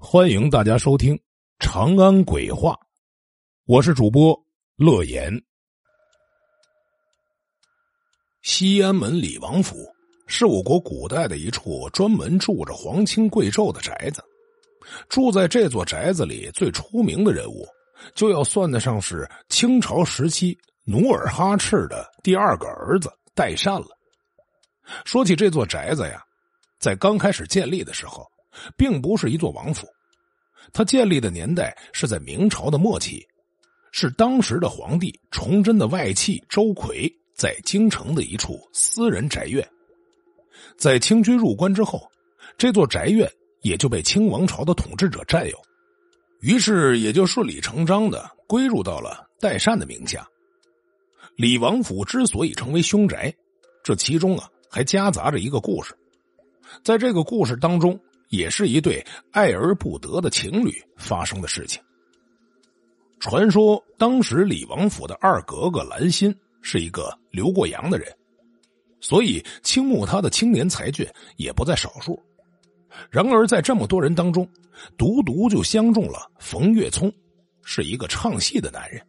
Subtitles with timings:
[0.00, 1.16] 欢迎大家收听
[1.58, 2.70] 《长安鬼话》，
[3.66, 4.32] 我是主播
[4.76, 5.30] 乐言。
[8.40, 9.76] 西安门李王府
[10.28, 14.22] 是我国古代的一处专门住着皇亲贵胄的宅子。
[15.08, 17.66] 住在这座宅子里最出名的人物，
[18.14, 23.88] 就要算得上是清朝时期努尔哈赤的第二个儿子代善了。
[25.04, 26.22] 说起这座宅子呀，
[26.78, 28.24] 在刚开始建立的时候。
[28.76, 29.86] 并不是一座王府，
[30.72, 33.26] 它建立的年代是在明朝的末期，
[33.92, 39.66] 是当时的皇帝崇祯的外戚周奎在京城的一处私人宅院。
[40.76, 42.10] 在清军入关之后，
[42.56, 43.30] 这座宅院
[43.62, 45.56] 也就被清王朝的统治者占有，
[46.40, 50.26] 于是也就顺理成章的归入到了代善的名下。
[51.36, 53.32] 李王府之所以成为凶宅，
[53.84, 55.94] 这其中啊还夹杂着一个故事，
[56.82, 57.98] 在这个故事当中。
[58.28, 61.82] 也是一对爱而不得的情侣发生的事情。
[63.20, 68.06] 传说当时李王府的二格格兰心是一个留过洋的人，
[69.00, 72.20] 所以倾慕他的青年才俊也不在少数。
[73.10, 74.48] 然而在这么多人当中，
[74.96, 77.12] 独独就相中了冯月聪，
[77.62, 79.04] 是一个唱戏的男人。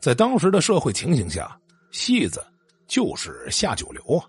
[0.00, 1.58] 在当时的社会情形下，
[1.90, 2.44] 戏子
[2.86, 4.24] 就是下九流啊，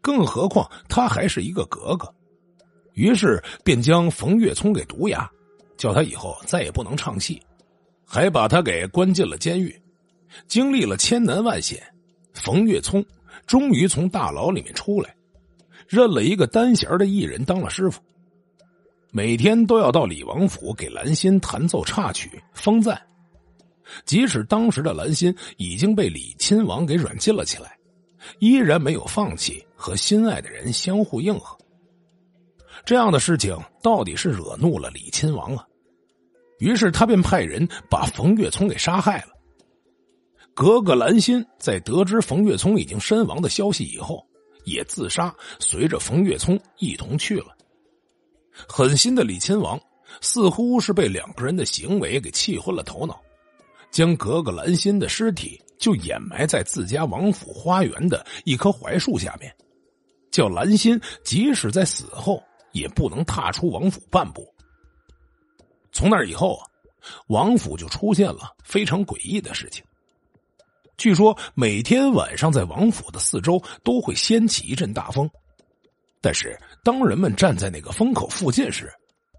[0.00, 2.12] 更何况他还是一个格格。
[2.94, 5.30] 于是便将冯月聪给毒哑，
[5.76, 7.40] 叫他以后再也不能唱戏，
[8.04, 9.74] 还把他给关进了监狱。
[10.48, 11.80] 经历了千难万险，
[12.32, 13.04] 冯月聪
[13.46, 15.14] 终于从大牢里面出来，
[15.86, 18.00] 认了一个单弦的艺人当了师傅，
[19.12, 23.00] 每天都要到李王府给兰心弹奏插曲封赞。
[24.06, 27.76] 即使当时的兰心已经被李亲王给软禁了起来，
[28.38, 31.56] 依然没有放弃和心爱的人相互应和。
[32.84, 35.66] 这样的事情到底是惹怒了李亲王啊，
[36.58, 39.28] 于是他便派人把冯月聪给杀害了。
[40.54, 44.24] 格格兰心在得知冯月聪已经身亡的消息以后，
[44.64, 47.56] 也自杀，随着冯月聪一同去了。
[48.68, 49.80] 狠心的李亲王
[50.20, 53.20] 似乎是被两个人的行为给气昏了头脑，
[53.90, 59.52] 将格格兰心的尸体就掩埋在自家王府花园的一棵槐树下面，
[60.30, 62.40] 叫兰心即使在死后。
[62.74, 64.46] 也不能踏出王府半步。
[65.90, 66.66] 从那以后啊，
[67.28, 69.82] 王府就出现了非常诡异的事情。
[70.96, 75.30] 据说每天晚上在王府的四周都会掀起一阵大风，
[76.20, 78.92] 但是当人们站在那个风口附近时，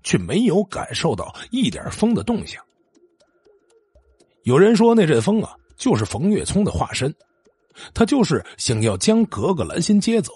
[0.03, 2.63] 却没有感受到一点风的动向。
[4.43, 7.13] 有人说那阵风啊，就是冯月聪的化身，
[7.93, 10.31] 他就是想要将格格兰心接走。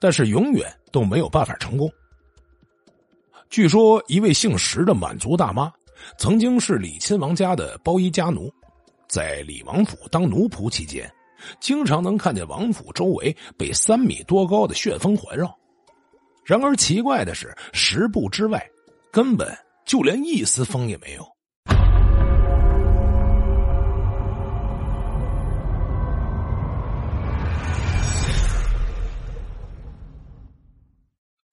[0.00, 1.90] 但是永远都没有办法成功。
[3.50, 5.72] 据说一位姓石的满族大妈，
[6.18, 8.52] 曾经是李亲王家的包衣家奴，
[9.08, 11.10] 在李王府当奴仆期间，
[11.60, 15.54] 经常能看见王府周围被三米多高的旋风环绕。
[16.44, 18.64] 然而奇怪的是，十步之外
[19.12, 21.31] 根本就连一丝风也没有。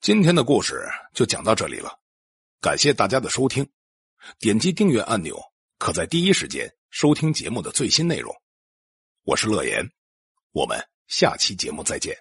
[0.09, 1.99] 今天的故事就讲到这里了，
[2.59, 3.69] 感谢大家的收听。
[4.39, 5.39] 点击订阅按钮，
[5.77, 8.35] 可在第一时间收听节目的最新内容。
[9.21, 9.87] 我是乐言，
[10.51, 12.17] 我们下期节目再见。